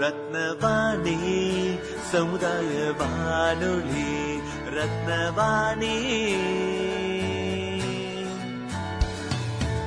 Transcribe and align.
ரத்னவாணி 0.00 1.18
சமுதாய 2.10 2.92
வானொலி 2.98 4.40
ரத்னவாணி. 4.74 5.96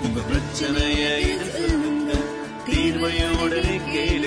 உங்க 0.03 0.19
பிரச்சனைய 0.29 1.03
சொல்லுங்க 1.51 2.13
கேளு. 3.93 4.26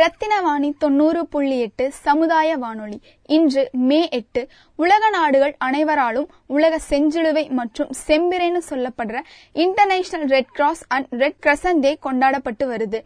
ரத்தினவாணி 0.00 0.68
தொண்ணூறு 0.78 1.26
புள்ளி 1.26 1.58
எட்டு 1.60 1.84
சமுதாய 2.06 2.56
வானொலி. 2.56 2.98
இன்று 3.26 3.62
மே 3.88 4.08
எட்டு 4.18 4.48
உலக 4.76 5.08
நாடுகள் 5.10 5.54
அனைவராலும் 5.58 6.28
உலக 6.46 6.80
செஞ்சிலுவை 6.90 7.44
மற்றும் 7.50 7.90
செம்பிரைன்னு 8.06 8.60
சொல்லப்படுற 8.70 9.20
international 9.52 10.28
red 10.28 10.52
cross 10.52 10.82
and 10.88 11.06
red 11.10 11.38
crescent 11.46 11.80
day 11.80 11.98
கொண்டாடப்பட்டு 12.00 12.66
வருது. 12.72 13.00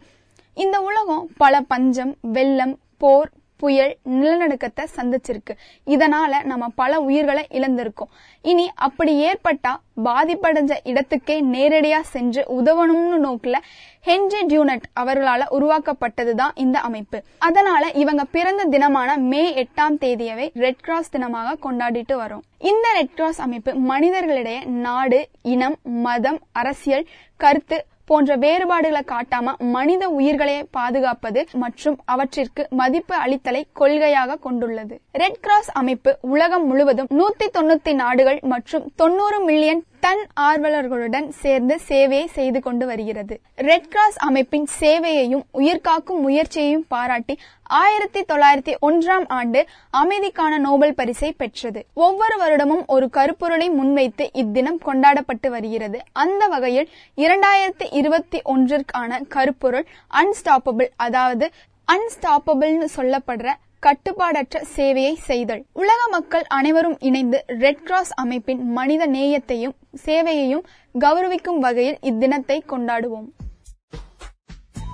இந்த 0.53 0.79
உலகம் 0.81 1.29
பல 1.37 1.61
பஞ்சம் 1.61 2.13
வெள்ளம் 2.21 2.75
போர் 2.97 3.31
புயல் 3.61 3.93
நிலநடுக்கத்தை 4.17 4.85
சந்திச்சிருக்கு. 4.97 5.53
இதனால 5.93 6.43
நம்ம 6.51 6.65
பல 6.81 6.99
உயிர்களை 7.07 7.43
இழந்திருக்கோம். 7.59 8.11
இனி 8.51 8.65
அப்படி 8.87 9.13
ஏற்பட்டா 9.29 9.73
பாதிப்படைஞ்ச 10.07 10.73
இடத்துக்கே 10.91 11.35
நேரடியா 11.55 11.99
சென்று 12.13 12.41
உதவணும்னு 12.59 13.17
நோக்கில் 13.25 13.59
ஹென்ரி 14.07 14.41
டியூனட் 14.51 14.85
அவர்களால 15.01 15.41
உருவாக்கப்பட்டதுதான் 15.57 16.53
இந்த 16.63 16.77
அமைப்பு. 16.87 17.17
அதனால 17.47 17.83
இவங்க 18.03 18.23
பிறந்த 18.35 18.63
தினமான 18.73 19.17
மே 19.31 19.43
எட்டாம் 19.63 19.97
தேதியவே 20.03 20.47
ரெட் 20.63 20.81
கிராஸ் 20.85 21.13
தினமாக 21.15 21.57
கொண்டாடிட்டு 21.65 22.15
வரோம். 22.23 22.43
இந்த 22.71 22.87
ரெட் 22.97 23.15
கிராஸ் 23.15 23.41
அமைப்பு 23.45 23.73
மனிதர்களிடையே 23.91 24.61
நாடு 24.85 25.21
இனம் 25.55 25.77
மதம் 26.07 26.39
அரசியல் 26.61 27.07
கருத்து 27.43 27.77
போன்ற 28.11 28.35
வேறுபாடுகளை 28.43 29.01
காட்டாம 29.11 29.53
மனித 29.75 30.03
உயிர்களை 30.19 30.55
பாதுகாப்பது 30.77 31.41
மற்றும் 31.63 31.97
அவற்றிற்கு 32.13 32.63
மதிப்பு 32.79 33.15
அளித்தலை 33.23 33.61
கொள்கையாக 33.79 34.39
கொண்டுள்ளது. 34.45 34.95
ரெட் 35.21 35.39
கிராஸ் 35.45 35.69
அமைப்பு 35.81 36.11
உலகம் 36.33 36.65
முழுவதும் 36.71 37.09
நூத்தி 37.19 37.47
தொண்ணூத்தி 37.57 37.93
நாடுகள் 38.01 38.39
மற்றும் 38.53 38.85
தொண்ணூறு 39.01 39.39
மில்லியன் 39.47 39.81
தன் 40.05 40.21
ஆர்வலர்களுடன் 40.39 41.27
சேர்ந்து 41.41 41.75
சேவையை 41.87 42.25
செய்து 42.35 42.59
கொண்டு 42.59 42.85
வருகிறது. 42.85 43.35
ரெட் 43.55 43.87
கிராஸ் 43.87 44.17
அமைப்பின் 44.17 44.67
சேவையையும் 44.79 45.43
உயிர்காக்கும் 45.59 46.21
முயற்சியையும் 46.25 46.85
பாராட்டி 46.87 47.35
ஆயிரத்தி 47.63 48.21
தொள்ளாயிரத்தி 48.21 48.73
ஒன்றாம் 48.87 49.25
ஆண்டு 49.27 49.59
அமைதிக்கான 50.01 50.57
நோபல் 50.57 50.93
பரிசை 50.93 51.31
பெற்றது. 51.31 51.85
ஒவ்வொரு 51.93 52.37
வருடமும் 52.43 52.83
ஒரு 52.87 53.09
கருப்பொருளை 53.17 53.69
முன்வைத்து 53.69 54.29
இத்தினம் 54.33 54.81
கொண்டாடப்பட்டு 54.83 55.49
வருகிறது. 55.49 55.99
அந்த 56.11 56.47
வகையில் 56.47 56.89
இரண்டாயிரத்தி 57.17 57.87
இருபத்தி 57.91 58.41
ஒன்றிற்கான 58.43 59.21
கருப்பொருள் 59.27 59.87
அன்ஸ்டாப்பபிள் 60.21 60.91
அதாவது 60.95 61.47
அன்ஸ்டாப்பபிள்னு 61.87 62.87
சொல்லப்படுற 62.95 63.49
கட்டுப்பாடற்ற 63.87 64.65
சேவையை 64.75 65.13
செய்தல். 65.15 65.65
உலக 65.73 66.07
மக்கள் 66.09 66.43
அனைவரும் 66.43 66.99
இணைந்து 66.99 67.43
ரெட் 67.47 67.83
கிராஸ் 67.83 68.13
அமைப்பின் 68.13 68.71
மனித 68.71 69.07
நேயத்தையும் 69.07 69.75
சேவையையும் 70.05 70.63
கௌரவிக்கும் 70.99 71.59
வகையில் 71.59 71.97
இத்தினத்தை 72.01 72.63
கொண்டாடுவோம். 72.69 73.27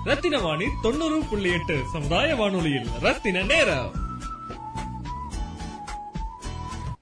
ரத்தின 0.04 0.38
வாணி 0.38 0.64
தொண்ணூறு 0.82 1.22
புள்ளி 1.30 1.52
எட்டு 1.52 1.80
சமுதாய 1.92 2.34
வானொலியில் 2.34 2.86
ரத்தின 3.00 3.42
நேரம். 3.42 3.90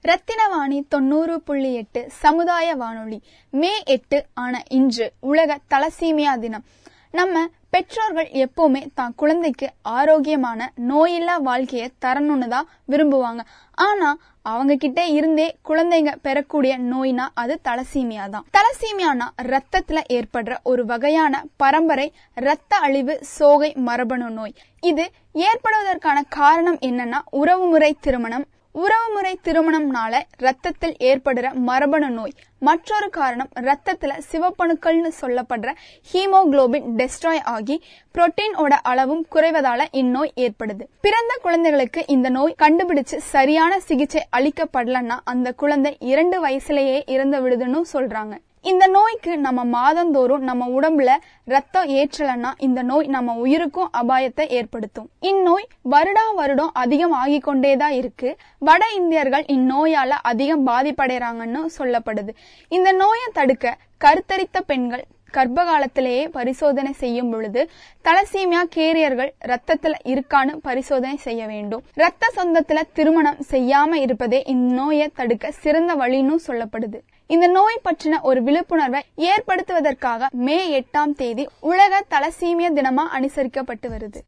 ரத்தினவாணி 0.07 0.81
தொண்ணூறு 0.89 1.41
புள்ளி 1.41 1.73
எட்டு 1.73 2.09
சமுதாய 2.09 2.75
வானொலி. 2.75 3.23
மே 3.51 3.83
எட்டு 3.85 4.25
ஆன 4.33 4.63
இன்று 4.69 5.13
உலக 5.19 5.59
தலசீமியா 5.69 6.39
தினம். 6.39 6.63
நம்ம 7.11 7.47
பெற்றோர்கள் 7.77 8.29
எப்பவுமே 8.43 8.79
தான் 8.99 9.11
குழந்தைக்கு 9.21 9.67
ஆரோக்கியமான 9.97 10.69
நோயில்லா 10.91 11.35
வாழ்க்கையை 11.47 11.87
தரணும்னு 12.03 12.47
தான் 12.53 12.69
விரும்புவாங்க. 12.91 13.41
ஆனா 13.87 14.09
அவங்க 14.51 14.73
கிட்ட 14.83 15.01
இருந்தே 15.17 15.45
குழந்தைங்க 15.69 16.11
பெறக்கூடிய 16.25 16.73
நோய்னா 16.91 17.25
அது 17.41 17.55
தலசீமியா 17.67 18.25
தான். 18.35 18.45
தலசீமியானா 18.57 19.27
ரத்தத்துல 19.51 20.01
ஏற்படுற 20.17 20.55
ஒரு 20.71 20.85
வகையான 20.91 21.43
பரம்பரை 21.63 22.07
ரத்த 22.47 22.79
அழிவு 22.87 23.15
சோகை 23.35 23.71
மரபணு 23.89 24.29
நோய். 24.39 24.57
இது 24.83 25.05
ஏற்படுவதற்கான 25.47 26.19
காரணம் 26.39 26.79
என்னன்னா 26.89 27.21
உறவுமுறை 27.41 27.91
திருமணம் 28.07 28.47
உறவுமுறை 28.71 29.39
திருமணம்னால 29.43 30.21
ரத்தத்தில் 30.37 30.95
ஏற்படுற 30.99 31.53
மரபணு 31.53 32.09
நோய். 32.09 32.33
மற்றொரு 32.59 33.09
காரணம் 33.09 33.49
ரத்தத்துல 33.55 34.19
சிவப்பணுக்கள்னு 34.31 35.11
சொல்லப்படுற 35.21 35.73
ஹீமோகுளோபின் 36.13 36.87
டெஸ்ட்ராய் 36.97 37.43
ஆகி 37.43 37.83
புரோட்டீனோட 38.15 38.73
அளவும் 38.83 39.25
குறைவதால 39.31 39.85
இந்நோய் 39.91 40.31
ஏற்படுது. 40.35 40.83
பிறந்த 41.01 41.39
குழந்தைகளுக்கு 41.41 42.03
இந்த 42.07 42.29
நோய் 42.29 42.55
கண்டுபிடிச்சு 42.61 43.17
சரியான 43.17 43.79
சிகிச்சை 43.79 44.27
அளிக்கப்படலன்னா 44.37 45.19
அந்த 45.23 45.51
குழந்தை 45.51 45.97
இரண்டு 45.99 46.47
வயசுலயே 46.47 47.09
இறந்து 47.09 47.41
விடுதுன்னு 47.41 47.81
சொல்றாங்க. 47.93 48.37
இந்த 48.69 48.87
நோய்க்கு 48.87 49.37
நம்ம 49.37 49.63
மாதந்தோறும் 49.63 50.45
நம்ம 50.49 50.63
உடம்புல 50.75 51.11
ரத்தம் 51.45 51.89
ஏற்றலன்னா 51.89 52.51
இந்த 52.57 52.81
நோய் 52.81 53.07
நம்ம 53.07 53.33
உயிருக்கும் 53.33 53.89
அபாயத்தை 54.01 54.45
ஏற்படுத்தும். 54.49 55.09
இந்நோய் 55.21 55.67
வருடா 55.89 56.25
வருடம் 56.35 56.71
அதிகம் 56.73 57.13
ஆகிக் 57.13 57.45
கொண்டேதான் 57.47 57.91
இருக்கு. 57.91 58.29
வட 58.59 58.85
இந்தியர்கள் 58.95 59.45
இந்நோயால 59.55 60.17
அதிகம் 60.31 60.67
பாதிப்படைறாங்கன்னு 60.67 61.61
சொல்லப்படுது. 61.77 62.33
இந்த 62.69 62.91
நோயை 62.91 63.29
தடுக்க 63.33 63.77
கருத்தரித்த 64.05 64.59
பெண்கள் 64.65 65.05
கர்ப்ப 65.31 65.63
காலத்திலேயே 65.65 66.27
பரிசோதனை 66.27 66.91
செய்யும் 66.91 67.29
பொழுது 67.29 67.61
தலசீமியா 68.03 68.61
கேரியர்கள் 68.75 69.31
ரத்தத்துல 69.45 69.95
இருக்கான்னு 70.13 70.55
பரிசோதனை 70.67 71.17
செய்ய 71.17 71.41
வேண்டும். 71.47 71.83
ரத்த 71.93 72.31
சொந்தத்துல 72.35 72.81
திருமணம் 72.93 73.43
செய்யாம 73.51 73.93
இருப்பதே 74.05 74.43
இந்நோயை 74.47 75.07
தடுக்க 75.15 75.51
சிறந்த 75.51 75.95
வழின்னு 75.95 76.37
சொல்லப்படுது. 76.47 77.01
இந்த 77.27 77.47
நோய் 77.47 77.81
பற்றின 77.83 78.21
ஒரு 78.21 78.43
விழிப்புணர்வை 78.43 79.01
ஏற்படுத்துவதற்காக 79.15 80.27
மே 80.31 80.57
எட்டாம் 80.81 81.15
தேதி 81.15 81.49
உலக 81.59 82.05
தலசீமிய 82.09 82.69
தினமா 82.75 83.03
அனுசரிக்கப்பட்டு 83.19 83.87
வருது. 83.87 84.21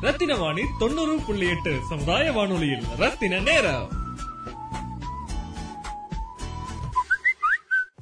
ரத்தின 0.00 0.36
வாணி 0.36 0.62
தொண்ணூறு 0.78 1.18
புள்ளி 1.26 1.48
எட்டு 1.48 1.72
சமுதாய 1.88 2.32
வானொலியில் 2.32 2.84
ரத்தின 2.98 3.40
நேரம். 3.40 3.88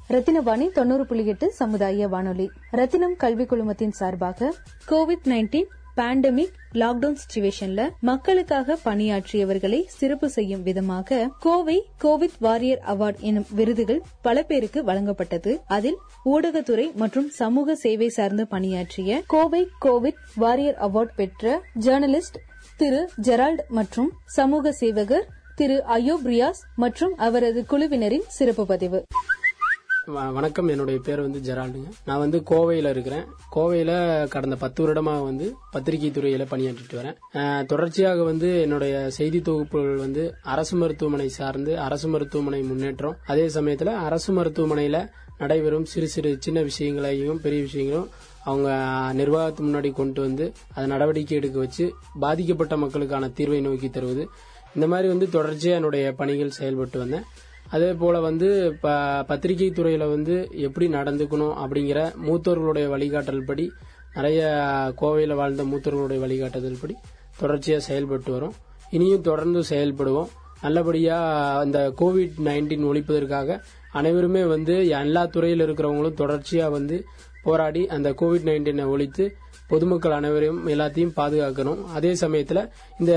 ரத்தினவாணி 0.09 0.71
தொண்ணூறு 0.71 1.05
புள்ளி 1.05 1.25
எட்டு 1.25 1.51
சமுதாய 1.51 2.07
வானொலி. 2.07 2.51
ரத்தினம் 2.71 3.15
கல்வி 3.15 3.43
குழுமத்தின் 3.43 3.91
சார்பாக 3.91 4.53
கோவிட் 4.89 5.27
நைன்டீன் 5.27 5.69
பேண்டமிக் 5.97 6.53
லாக்டவுன் 6.73 7.17
சுச்சுவேஷன்ல 7.21 7.89
மக்களுக்காக 7.99 8.77
பணியாற்றியவர்களை 8.85 9.79
சிறப்பு 9.87 10.29
செய்யும் 10.29 10.63
விதமாக 10.63 11.29
கோவை 11.39 11.87
கோவிட் 12.03 12.37
வாரியர் 12.39 12.83
அவார்ட் 12.87 13.19
எனும் 13.19 13.45
விருதுகள் 13.49 14.01
பல 14.21 14.43
பேருக்கு 14.43 14.83
வழங்கப்பட்டது. 14.83 15.57
அதில் 15.67 15.97
ஊடகத்துறை 16.25 16.93
மற்றும் 16.93 17.29
சமூக 17.29 17.75
சேவை 17.75 18.09
சார்ந்து 18.09 18.47
பணியாற்றிய 18.47 19.21
கோவை 19.27 19.67
கோவிட் 19.85 20.21
வாரியர் 20.35 20.79
அவார்ட் 20.79 21.13
பெற்ற 21.15 21.61
ஜேர்னலிஸ்ட் 21.79 22.39
திரு 22.77 23.09
ஜெரால்ட் 23.21 23.61
மற்றும் 23.67 24.11
சமூக 24.25 24.71
சேவகர் 24.71 25.27
திரு 25.55 25.83
அயோப் 25.85 26.25
ரியாஸ் 26.25 26.61
மற்றும் 26.75 27.13
அவரது 27.15 27.65
குழுவினரின் 27.69 28.27
சிறப்பு 28.27 28.65
பதிவு. 28.65 29.03
வணக்கம். 30.05 30.67
என்னுடைய 30.67 30.99
பேர் 31.03 31.21
வந்து 31.21 31.39
ஜெரால்டுங்க. 31.39 31.89
நான் 32.05 32.19
வந்து 32.19 32.43
கோவையில் 32.49 32.89
இருக்கிறேன். 32.89 33.25
கோவையில் 33.55 34.27
கடந்த 34.27 34.55
பத்து 34.55 34.83
வருடமாக 34.83 35.21
வந்து 35.23 35.55
பத்திரிகை 35.71 36.11
துறையில் 36.11 36.41
பணியாற்றிட்டு 36.41 36.95
வரேன். 36.99 37.65
தொடர்ச்சியாக 37.65 38.23
வந்து 38.23 38.61
என்னுடைய 38.61 39.09
செய்தி 39.09 39.39
தொகுப்புகள் 39.39 39.95
வந்து 39.95 40.35
அரசு 40.41 40.77
மருத்துவமனை 40.77 41.27
சார்ந்து 41.27 41.79
அரசு 41.79 42.07
மருத்துவமனை 42.07 42.61
முன்னேற்றம் 42.61 43.17
அதே 43.25 43.49
சமயத்தில் 43.49 43.87
அரசு 43.87 44.33
மருத்துவமனையில் 44.33 45.09
நடைபெறும் 45.37 45.85
சிறு 45.85 46.07
சிறு 46.07 46.37
சின்ன 46.39 46.61
விஷயங்களையும் 46.61 47.41
பெரிய 47.41 47.61
விஷயங்களும் 47.61 48.09
அவங்க 48.43 48.69
நிர்வாகத்து 49.13 49.63
முன்னாடி 49.63 49.93
கொண்டு 49.93 50.21
வந்து 50.21 50.53
அதை 50.73 50.87
நடவடிக்கை 50.87 51.37
எடுக்க 51.37 51.59
வச்சு 51.59 51.93
பாதிக்கப்பட்ட 52.19 52.77
மக்களுக்கான 52.77 53.27
தீர்வை 53.27 53.61
நோக்கி 53.61 53.89
தருவது. 53.89 54.27
இந்த 54.75 54.87
மாதிரி 54.87 55.07
வந்து 55.07 55.29
தொடர்ச்சியாக 55.29 55.79
என்னுடைய 55.79 56.11
பணிகள் 56.13 56.49
செயல்பட்டு 56.49 56.99
வந்தேன். 56.99 57.23
அதே 57.71 57.89
போல 57.93 58.19
வந்து 58.19 58.47
ப 58.81 58.87
பத்திரிகை 59.27 59.67
துறையில 59.69 60.05
வந்து 60.09 60.35
எப்படி 60.67 60.87
நடந்துக்கணும் 60.87 61.55
அப்படிங்கிற 61.63 61.99
மூத்தோர்களுடைய 62.27 62.85
வழிகாட்டல் 62.93 63.45
படி 63.45 63.65
நிறைய 64.13 64.41
கோவையில் 65.01 65.35
வாழ்ந்த 65.35 65.63
மூத்தோர்களுடைய 65.63 66.19
வழிகாட்டுதல் 66.19 66.81
படி 66.81 66.95
தொடர்ச்சியாக 67.37 67.83
செயல்பட்டு 67.83 68.31
வரும். 68.31 68.55
இனியும் 68.89 69.27
தொடர்ந்து 69.29 69.59
செயல்படுவோம். 69.69 70.31
நல்லபடியாக 70.61 71.59
அந்த 71.59 71.79
கோவிட் 71.99 72.35
நைன்டீன் 72.47 72.87
ஒழிப்பதற்காக 72.89 73.59
அனைவருமே 73.91 74.43
வந்து 74.45 74.75
எல்லா 74.87 75.23
துறையில் 75.25 75.63
இருக்கிறவங்களும் 75.65 76.19
தொடர்ச்சியாக 76.21 76.75
வந்து 76.77 76.97
போராடி 77.45 77.81
அந்த 77.95 78.09
கோவிட் 78.21 78.47
நைன்டீனை 78.49 78.85
ஒழித்து 78.85 79.25
பொதுமக்கள் 79.71 80.17
அனைவரையும் 80.19 80.61
எல்லாத்தையும் 80.73 81.15
பாதுகாக்கணும். 81.19 81.81
அதே 81.97 82.11
சமயத்தில் 82.23 82.61
இந்த 82.99 83.13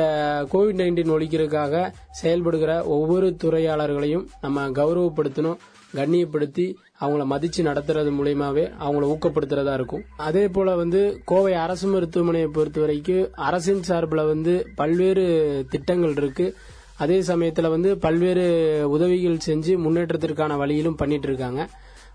கோவிட் 0.53 0.81
நைன்டீன் 0.81 1.15
ஒழிக்கிறதுக்காக 1.17 1.85
செயல்படுகிற 2.23 2.73
ஒவ்வொரு 2.97 3.29
துறையாளர்களையும் 3.45 4.27
நம்ம 4.41 4.67
கௌரவப்படுத்தணும் 4.81 5.61
கண்ணியப்படுத்தி 5.99 6.65
அவங்கள 7.03 7.25
மதிச்சு 7.33 7.61
நடத்துறது 7.67 8.11
மூலியமாவே 8.19 8.65
அவங்கள 8.85 9.05
ஊக்கப்படுத்துறதா 9.13 9.73
இருக்கும். 9.79 10.05
அதே 10.29 10.45
போல 10.57 10.75
வந்து 10.83 11.01
கோவை 11.31 11.53
அரசு 11.65 11.87
மருத்துவமனையை 11.93 12.49
பொறுத்த 12.57 12.81
வரைக்கும் 12.85 13.29
அரசின் 13.49 13.83
சார்பில் 13.89 14.31
வந்து 14.33 14.55
பல்வேறு 14.81 15.25
திட்டங்கள் 15.73 16.17
இருக்கு. 16.23 16.47
அதே 17.05 17.19
சமயத்தில் 17.29 17.73
வந்து 17.75 17.93
பல்வேறு 18.05 18.45
உதவிகள் 18.97 19.45
செஞ்சு 19.47 19.73
முன்னேற்றத்திற்கான 19.85 20.57
வழியிலும் 20.63 21.01
பண்ணிட்டு 21.01 21.29
இருக்காங்க. 21.31 21.63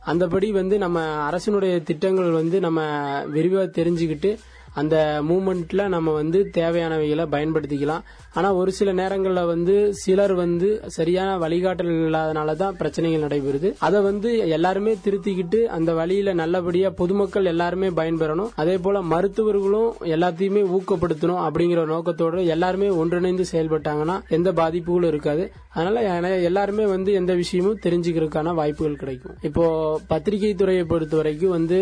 அந்தபடி 0.06 0.52
வந்து 0.52 0.78
நம்ம 0.78 1.00
அரசினுடைய 1.30 1.84
திட்டங்கள் 1.84 2.32
வந்து 2.32 2.60
நம்ம 2.60 2.80
விரிவாக 3.26 3.82
தெரிஞ்சுக்கிட்டு 3.82 4.38
அந்த 4.74 5.22
மூமெண்ட்ல 5.28 5.88
நம்ம 5.88 6.12
வந்து 6.12 6.52
தேவையானவைகளை 6.54 7.26
பயன்படுத்திக்கலாம். 7.32 8.04
ஆனா 8.38 8.50
ஒரு 8.60 8.72
சில 8.78 8.90
நேரங்கள்ல 9.00 9.42
வந்து 9.52 9.76
சிலர் 10.02 10.34
வந்து 10.42 10.68
சரியான 10.98 11.30
வழிகாட்டல் 11.44 11.92
இல்லாதனால 12.08 12.56
தான் 12.62 12.78
பிரச்சனைகள் 12.82 13.24
நடைபெறுது. 13.26 13.70
அதை 13.88 14.00
வந்து 14.10 14.32
எல்லாருமே 14.58 14.94
திருத்திக்கிட்டு 15.06 15.62
அந்த 15.78 15.94
வழியில 16.00 16.34
நல்லபடியா 16.42 16.90
பொதுமக்கள் 17.02 17.50
எல்லாருமே 17.54 17.90
பயன்பெறணும். 18.00 18.52
அதே 18.64 18.76
போல 18.86 19.02
மருத்துவர்களும் 19.14 19.90
எல்லாத்தையுமே 20.16 20.64
ஊக்கப்படுத்தணும் 20.78 21.42
அப்படிங்கிற 21.46 21.84
நோக்கத்தோட 21.94 22.46
எல்லாருமே 22.56 22.90
ஒன்றிணைந்து 23.04 23.46
செயல்பட்டாங்கன்னா 23.54 24.18
எந்த 24.38 24.52
பாதிப்புகளும் 24.62 25.12
இருக்காது. 25.14 25.46
அதனால 25.78 26.30
எல்லாருமே 26.50 26.86
வந்து 26.96 27.10
எந்த 27.22 27.34
விஷயமும் 27.42 27.82
தெரிஞ்சுக்கிறதுக்கான 27.86 28.54
வாய்ப்புகள் 28.60 29.02
கிடைக்கும். 29.02 29.36
இப்போ 29.50 29.66
பத்திரிகை 30.12 30.54
துறையை 30.62 30.84
பொறுத்த 30.94 31.16
வரைக்கும் 31.22 31.56
வந்து 31.58 31.80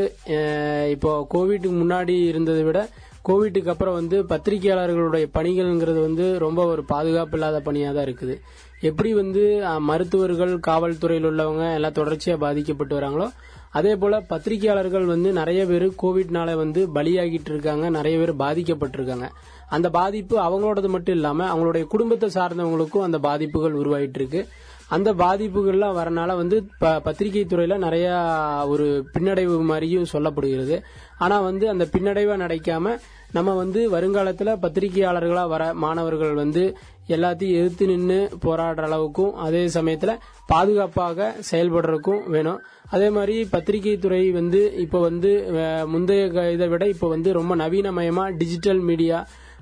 இப்போ 0.95 1.11
கோவிட்டுக்கு 1.33 1.77
முன்னாடி 1.83 2.15
இருந்ததை 2.31 2.63
விட 2.63 2.79
கோவிட்டுக்கு 3.27 3.71
அப்புறம் 3.74 3.97
வந்து 4.00 4.18
பத்திரிகையாளர்களுடைய 4.31 5.25
பணிகள்ங்கிறது 5.38 6.00
வந்து 6.07 6.25
ரொம்ப 6.45 6.62
ஒரு 6.74 6.83
பாதுகாப்பு 6.94 7.35
இல்லாத 7.38 7.57
பணியாக 7.68 7.94
தான் 7.97 8.07
இருக்குது. 8.07 8.35
எப்படி 8.89 9.09
வந்து 9.21 9.44
மருத்துவர்கள் 9.89 10.53
காவல்துறையில் 10.69 11.27
உள்ளவங்க 11.31 11.65
எல்லாம் 11.77 11.97
தொடர்ச்சியாக 12.00 12.41
பாதிக்கப்பட்டு 12.45 12.97
வராங்களோ 13.00 13.27
அதே 13.77 13.94
போல 14.01 14.19
பத்திரிகையாளர்கள் 14.31 15.06
வந்து 15.13 15.29
நிறைய 15.39 15.62
பேர் 15.71 15.85
கோவிட்னால 16.03 16.50
வந்து 16.62 16.81
பலியாகிட்டு 16.97 17.51
இருக்காங்க 17.53 17.85
நிறைய 17.97 18.15
பேர் 18.21 18.33
பாதிக்கப்பட்டிருக்காங்க. 18.44 19.27
அந்த 19.75 19.88
பாதிப்பு 19.97 20.35
அவங்களோடது 20.45 20.89
மட்டும் 20.94 21.18
இல்லாமல் 21.18 21.50
அவங்களுடைய 21.51 21.85
குடும்பத்தை 21.94 22.30
சார்ந்தவங்களுக்கும் 22.38 23.06
அந்த 23.07 23.18
பாதிப்புகள் 23.27 23.80
உருவாயிட்டு 23.81 24.19
இருக்கு. 24.21 24.41
அந்த 24.89 25.13
பாதிப்புகள்லாம் 25.13 25.97
வரனால 25.97 26.35
வந்து 26.35 26.67
ப- 26.79 26.99
பத்திரிகை 26.99 27.45
துறையில 27.45 27.77
நிறைய 27.77 28.07
ஒரு 28.67 28.85
பின்னடைவு 29.13 29.61
மாதிரியும் 29.63 30.05
சொல்லப்படுகிறது. 30.13 30.75
ஆனா 31.17 31.39
வந்து 31.39 31.69
அந்த 31.69 31.85
பின்னடைவை 31.85 32.35
நடக்காம 32.37 32.95
நம்ம 33.31 33.53
வந்து 33.53 33.91
வருங்காலத்துல 33.91 34.57
பத்திரிகையாளர்களா 34.61 35.47
வர 35.47 35.73
மாணவர்கள் 35.73 36.33
வந்து 36.33 36.63
எல்லாத்தையும் 37.07 37.57
எதிர்த்து 37.59 37.87
நின்று 37.87 38.29
போராடுற 38.41 38.83
அளவுக்கும் 38.87 39.31
அதே 39.37 39.65
சமயத்துல 39.67 40.11
பாதுகாப்பாக 40.47 41.33
செயல்படுறதுக்கும் 41.51 42.23
வேணும். 42.27 42.61
அதே 42.89 43.09
மாதிரி 43.09 43.45
பத்திரிகை 43.45 43.97
துறை 43.97 44.31
வந்து 44.31 44.75
இப்போ 44.75 44.99
வந்து 44.99 45.31
முந்தைய 45.87 46.29
க- 46.29 46.51
இதை 46.51 46.67
விட 46.67 46.87
இப்போ 46.87 47.07
வந்து 47.07 47.33
ரொம்ப 47.33 47.55
நவீனமயமா 47.55 48.37
டிஜிட்டல் 48.37 48.79
மீடியா 48.81 49.19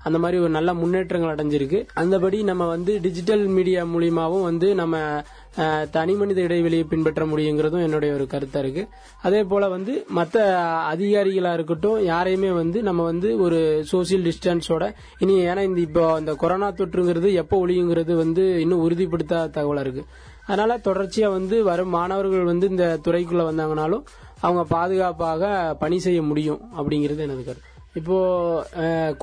அந்த 0.08 0.18
மாதிரி 0.24 0.38
ஒரு 0.44 0.52
நல்ல 0.56 0.70
முன்னேற்றங்கள் 0.82 1.34
அடைஞ்சிருக்கு. 1.34 1.80
அந்தபடி 2.02 2.38
நம்ம 2.50 2.64
வந்து 2.74 2.92
டிஜிட்டல் 3.06 3.46
மீடியா 3.58 3.82
மூலியமாவும் 3.94 4.46
வந்து 4.50 4.68
நம்ம 4.82 4.96
தனி 5.96 6.14
மனித 6.20 6.40
இடைவெளியை 6.48 6.86
பின்பற்ற 6.92 7.24
முடியுங்கிறதும் 7.32 7.84
என்னுடைய 7.88 8.12
ஒரு 8.18 8.26
கருத்தா 8.34 8.62
இருக்கு. 8.64 8.84
அதே 9.28 9.42
போல 9.52 9.68
வந்து 9.76 9.94
மற்ற 10.18 10.44
அதிகாரிகளா 10.94 11.52
இருக்கட்டும் 11.58 12.00
யாரையுமே 12.12 12.52
வந்து 12.62 12.82
நம்ம 12.88 13.04
வந்து 13.12 13.30
ஒரு 13.46 13.60
சோசியல் 13.92 14.26
டிஸ்டன்ஸோட 14.30 14.86
இனி 15.24 15.36
ஏன்னா 15.50 15.64
இந்த 15.70 15.82
இப்போ 15.88 16.04
இந்த 16.22 16.34
கொரோனா 16.44 16.70
தொற்றுங்கிறது 16.80 17.32
எப்போ 17.44 17.58
ஒழியுங்கிறது 17.66 18.16
வந்து 18.24 18.46
இன்னும் 18.64 18.84
உறுதிப்படுத்தாத 18.88 19.54
தகவலா 19.58 19.86
இருக்கு. 19.86 20.04
அதனால 20.50 20.78
தொடர்ச்சியா 20.88 21.30
வந்து 21.38 21.58
வரும் 21.70 21.96
மாணவர்கள் 21.98 22.52
வந்து 22.52 22.66
இந்த 22.74 22.88
துறைக்குள்ள 23.06 23.46
வந்தாங்கனாலும் 23.52 24.04
அவங்க 24.42 24.64
பாதுகாப்பாக 24.76 25.54
பணி 25.84 25.98
செய்ய 26.08 26.20
முடியும் 26.32 26.62
அப்படிங்கிறது 26.80 27.26
எனது 27.28 27.46
கருத்து. 27.48 27.72
இப்போ 28.00 28.18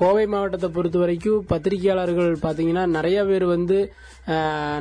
கோவை 0.00 0.24
மாவட்டத்தை 0.32 0.68
பொறுத்த 0.76 0.98
வரைக்கும் 1.02 1.44
பத்திரிகையாளர்கள் 1.52 2.30
பாத்தீங்கன்னா 2.44 2.84
நிறைய 2.96 3.18
பேர் 3.30 3.46
வந்து 3.54 3.78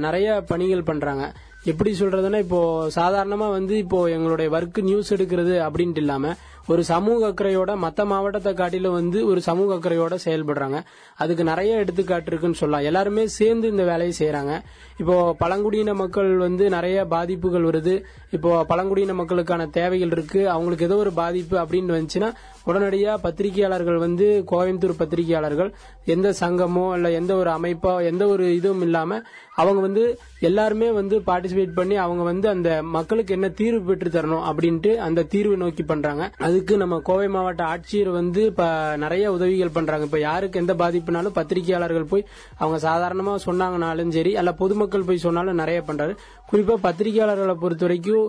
நிறைய 0.06 0.28
பணிகள் 0.52 0.90
பண்றாங்க. 0.90 1.26
எப்படி 1.72 1.92
சொல்றதுன்னா 1.98 2.38
இப்போ 2.46 2.60
சாதாரணமா 3.00 3.48
வந்து 3.58 3.74
இப்போ 3.82 3.98
எங்களுடைய 4.14 4.48
ஒர்க் 4.58 4.80
நியூஸ் 4.88 5.12
எடுக்கிறது 5.16 5.56
அப்படின்ட்டு 5.66 6.02
இல்லாம 6.04 6.32
ஒரு 6.72 6.82
சமூக 6.90 7.20
அக்கறையோட 7.30 7.72
மற்ற 7.84 8.02
மாவட்டத்தை 8.12 8.52
காட்டிலும் 8.60 8.96
வந்து 8.98 9.20
ஒரு 9.30 9.40
சமூக 9.48 9.70
அக்கறையோட 9.78 10.16
செயல்படுறாங்க. 10.26 10.78
அதுக்கு 11.24 11.44
நிறைய 11.50 11.82
எடுத்துக்காட்டு 11.84 12.30
இருக்குன்னு 12.32 12.60
சொல்லலாம். 12.60 12.86
எல்லாருமே 12.90 13.24
சேர்ந்து 13.38 13.72
இந்த 13.74 13.84
வேலையை 13.90 14.14
செய்யறாங்க 14.20 14.54
இப்போ 15.02 15.16
பழங்குடியின 15.42 15.96
மக்கள் 16.02 16.32
வந்து 16.46 16.64
நிறைய 16.76 16.98
பாதிப்புகள் 17.14 17.68
வருது. 17.70 17.96
இப்போ 18.38 18.52
பழங்குடியின 18.72 19.16
மக்களுக்கான 19.22 19.68
தேவைகள் 19.80 20.14
இருக்கு. 20.16 20.42
அவங்களுக்கு 20.56 20.88
ஏதோ 20.90 20.98
ஒரு 21.06 21.14
பாதிப்பு 21.22 21.58
அப்படின்னு 21.64 21.96
வந்துச்சுன்னா 21.98 22.32
உடனடியாக 22.66 23.22
பத்திரிகையாளர்கள் 23.26 23.98
வந்து 23.98 24.28
கோயம்புத்தூர் 24.52 25.00
பத்திரிகையாளர்கள் 25.00 25.72
எந்த 26.06 26.34
சங்கமோ 26.40 26.86
இல்லை 26.96 27.12
எந்த 27.14 27.36
ஒரு 27.36 27.50
அமைப்போ 27.50 27.94
எந்த 28.06 28.24
ஒரு 28.28 28.46
இதுவும் 28.56 28.82
இல்லாமல் 28.82 29.24
அவங்க 29.56 29.80
வந்து 29.82 30.04
எல்லாருமே 30.40 30.88
வந்து 30.92 31.16
பார்ட்டிசிபேட் 31.20 31.74
பண்ணி 31.80 31.96
அவங்க 31.96 32.24
வந்து 32.24 32.48
அந்த 32.50 32.70
மக்களுக்கு 32.96 33.34
என்ன 33.34 33.48
தீர்வு 33.50 33.82
பெற்று 33.88 34.10
தரணும் 34.10 34.46
அப்படின்ட்டு 34.50 34.92
அந்த 35.08 35.26
தீர்வு 35.34 35.56
நோக்கி 35.58 35.84
பண்றாங்க. 35.84 36.24
அதுக்கு 36.38 36.74
நம்ம 36.78 37.00
கோவை 37.10 37.28
மாவட்ட 37.28 37.64
ஆட்சியர் 37.74 38.12
வந்து 38.20 38.44
இப்ப 38.52 38.64
நிறைய 39.04 39.26
உதவிகள் 39.32 39.76
பண்றாங்க. 39.78 40.06
இப்ப 40.10 40.20
யாருக்கு 40.20 40.62
எந்த 40.64 40.74
பாதிப்புனாலும் 40.74 41.38
பத்திரிகையாளர்கள் 41.40 42.10
போய் 42.14 42.28
அவங்க 42.58 42.78
சாதாரணமா 42.90 43.34
சொன்னாங்கனாலும் 43.48 44.14
சரி 44.18 44.34
அல்ல 44.42 44.54
பொதுமக்கள் 44.62 45.08
போய் 45.10 45.26
சொன்னாலும் 45.28 45.62
நிறைய 45.64 45.82
பண்றாரு. 45.88 46.16
குறிப்பா 46.52 46.76
பத்திரிகையாளர்களை 46.88 47.56
பொறுத்த 47.64 47.86
வரைக்கும் 47.86 48.26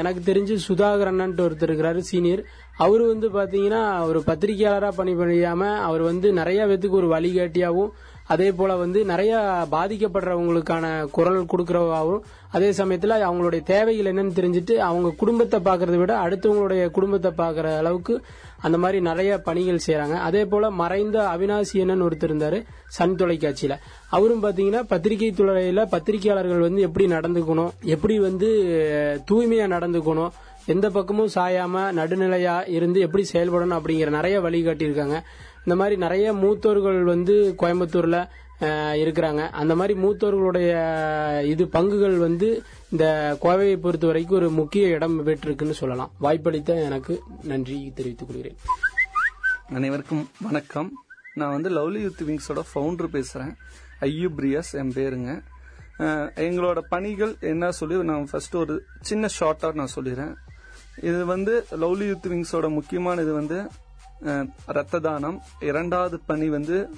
எனக்கு 0.00 0.22
தெரிஞ்சு 0.30 0.56
சுதாகர் 0.68 1.10
அண்ணன்ட்டு 1.12 1.44
ஒருத்தர் 1.46 1.70
இருக்கிறாரு 1.70 2.00
சீனியர். 2.10 2.42
அவர் 2.76 3.02
வந்து 3.06 3.28
பாத்தீங்கன்னா 3.28 4.06
ஒரு 4.06 4.22
பத்திரிகையாளரா 4.26 4.88
பணி 4.96 5.14
பண்ணியாம 5.14 5.76
அவர் 5.80 6.02
வந்து 6.02 6.32
நிறைய 6.32 6.66
பேத்துக்கு 6.66 7.00
ஒரு 7.02 7.08
வழிகாட்டியாவும் 7.14 7.92
அதே 8.26 8.52
போல 8.52 8.76
வந்து 8.76 9.04
நிறைய 9.04 9.32
பாதிக்கப்படுறவங்களுக்கான 9.70 11.06
குரல் 11.10 11.46
கொடுக்கறவாகவும் 11.52 12.22
அதே 12.50 12.70
சமயத்துல 12.70 13.18
அவங்களுடைய 13.28 13.62
தேவைகள் 13.62 14.14
என்னன்னு 14.14 14.38
தெரிஞ்சுட்டு 14.38 14.74
அவங்க 14.76 15.14
குடும்பத்தை 15.16 15.60
பாக்குறதை 15.60 15.96
விட 15.96 16.18
அடுத்தவங்களுடைய 16.18 16.90
குடும்பத்தை 16.90 17.32
பாக்குற 17.36 17.76
அளவுக்கு 17.76 18.14
அந்த 18.60 18.78
மாதிரி 18.78 19.00
நிறைய 19.00 19.38
பணிகள் 19.38 19.84
செய்யறாங்க 19.86 20.12
அதே 20.12 20.44
போல 20.44 20.70
மறைந்த 20.70 21.20
அவினாசி 21.34 21.74
என்னன்னு 21.74 22.06
ஒருத்தர் 22.08 22.32
இருந்தாரு 22.32 22.58
சன் 22.86 23.16
தொலைக்காட்சியில. 23.16 23.74
அவரும் 24.10 24.42
பாத்தீங்கன்னா 24.42 24.82
பத்திரிகை 24.88 25.34
துறையில 25.36 25.86
பத்திரிகையாளர்கள் 25.90 26.58
வந்து 26.58 26.82
எப்படி 26.82 27.06
நடந்துக்கணும் 27.06 27.70
எப்படி 27.84 28.18
வந்து 28.18 28.48
தூய்மையா 29.30 29.66
நடந்துக்கணும் 29.66 30.34
எந்த 30.66 30.90
பக்கமும் 30.90 31.30
சாயாம 31.34 31.82
நடுநிலையா 32.00 32.68
இருந்து 32.68 33.00
எப்படி 33.00 33.24
செயல்படணும் 33.32 33.78
அப்படிங்கிற 33.78 34.08
நிறைய 34.08 34.40
வழிகாட்டியிருக்காங்க 34.40 35.20
இந்த 35.64 35.76
மாதிரி 35.80 35.96
நிறைய 35.96 36.32
மூத்தோர்கள் 36.32 37.02
வந்து 37.02 37.54
கோயம்புத்தூர்ல 37.58 38.28
இருக்கிறாங்க. 39.04 39.50
அந்த 39.50 39.74
மாதிரி 39.74 40.00
மூத்தோர்களுடைய 40.00 40.68
இது 41.44 41.64
பங்குகள் 41.64 42.16
வந்து 42.16 42.62
இந்த 42.90 43.04
கோவையை 43.42 43.76
பொறுத்த 43.76 44.06
வரைக்கும் 44.06 44.36
ஒரு 44.36 44.50
முக்கிய 44.50 44.88
இடம் 44.88 45.26
பெற்றிருக்குன்னு 45.26 45.70
சொல்லலாம். 45.70 46.12
வாய்ப்பளித்த 46.18 46.74
எனக்கு 46.74 47.22
நன்றி 47.42 47.92
தெரிவித்துக் 47.94 48.28
கொள்கிறேன். 48.28 48.56
அனைவருக்கும் 49.74 50.30
வணக்கம். 50.40 50.92
நான் 51.34 51.60
வந்து 51.60 51.70
லவ்லி 51.70 52.02
யூத் 52.06 52.24
விங்ஸோட 52.28 52.60
ஃபவுண்டர் 52.74 53.12
பேசுகிறேன் 53.16 53.54
ஐயூப் 54.00 54.34
பிரியாஸ் 54.36 54.72
என் 54.72 54.92
பேருங்க. 54.92 55.42
எங்களோட 56.46 56.78
பணிகள் 56.78 57.36
என்ன 57.40 57.70
சொல்லி 57.70 58.02
நான் 58.02 58.28
ஃபர்ஸ்ட் 58.30 58.56
ஒரு 58.56 58.84
சின்ன 59.00 59.28
ஷார்ட்டாக 59.40 59.72
நான் 59.72 59.94
சொல்லிடுறேன். 59.96 60.34
இது 61.02 61.24
வந்து 61.24 61.66
லவ்லி 61.70 62.06
யூத் 62.10 62.28
விங்ஸோட 62.28 62.68
முக்கியமான 62.68 63.22
இது 63.22 63.32
வந்து 63.32 63.68
ரத்த 64.66 64.98
தானம் 64.98 65.40
இரண்டாவது 65.60 66.20
பணி 66.26 66.48
வந்து 66.48 66.88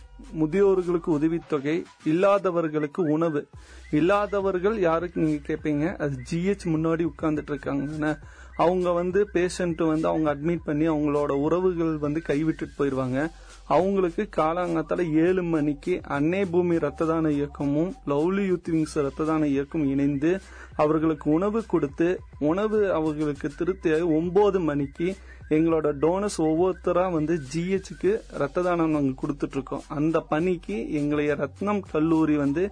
முதியோர்களுக்கு 0.40 1.10
உதவித்தொகை 1.18 1.84
இல்லாதவர்களுக்கு 2.04 3.02
உணவு. 3.02 3.48
இல்லாதவர்கள் 3.90 4.78
யாருக்கு 4.80 5.20
நீங்க 5.20 5.40
கேட்பீங்க 5.46 5.96
அது 5.96 6.22
ஜிஹெச் 6.30 6.66
முன்னாடி 6.74 7.10
உட்கார்ந்துட்டு 7.10 7.52
இருக்காங்க 7.54 8.18
அவங்க 8.56 8.90
வந்து 8.90 9.28
பேஷண்ட் 9.34 9.82
வந்து 9.86 10.08
அவங்க 10.08 10.34
அட்மிட் 10.34 10.64
பண்ணி 10.64 10.88
அவங்களோட 10.88 11.30
உறவுகள் 11.30 11.98
வந்து 11.98 12.22
கைவிட்டுட்டு 12.26 12.76
போயிருவாங்க. 12.76 13.30
அவங்களுக்கு 13.68 14.22
காலாங்கத்தால 14.36 15.04
ஏழு 15.20 15.42
மணிக்கு 15.46 15.94
அன்னை 16.08 16.42
பூமி 16.46 16.76
ரத்த 16.78 17.06
தான 17.06 17.30
இயக்கமும் 17.30 17.90
லவ்லி 18.08 18.44
யூத் 18.46 18.70
விங்ஸ் 18.70 18.96
ரத்த 18.98 19.24
தான 19.24 19.48
இயக்கம் 19.48 19.86
இணைந்து 19.88 20.30
அவர்களுக்கு 20.76 21.26
உணவு 21.30 21.60
கொடுத்து 21.66 22.08
உணவு 22.48 22.80
அவர்களுக்கு 22.92 23.48
திருத்தியாக 23.54 24.12
ஒன்பது 24.14 24.60
மணிக்கு 24.60 25.08
எங்களோட 25.50 25.88
டோனஸ் 25.98 26.38
ஒவ்வொருத்தரா 26.42 27.04
வந்து 27.12 27.34
ஜிஹெச்சுக்கு 27.52 28.10
ரத்த 28.34 28.62
தானம் 28.62 28.90
நாங்கள் 28.90 29.20
கொடுத்துட்டு 29.20 29.56
இருக்கோம் 29.56 29.86
அந்த 29.90 30.18
பணிக்கு 30.28 30.76
எங்களைய 30.98 31.34
ரத்னம் 31.40 31.82
கல்லூரி 31.90 32.36
வந்து 32.36 32.64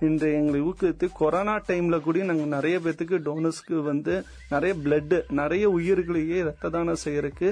இன்று 0.00 0.28
எங்களை 0.32 0.60
ஊக்குவித்து 0.62 1.06
கொரோனா 1.18 1.54
டைம்ல 1.66 1.96
கூட 2.00 2.24
நாங்கள் 2.24 2.54
நிறைய 2.54 2.76
பேத்துக்கு 2.78 3.18
டோனஸ்க்கு 3.26 3.76
வந்து 3.82 4.14
நிறைய 4.50 4.72
பிளட் 4.80 5.14
நிறைய 5.32 5.64
உயிர்களையே 5.70 6.38
ரத்த 6.42 6.70
தானம் 6.70 7.04
செய்யறதுக்கு 7.04 7.48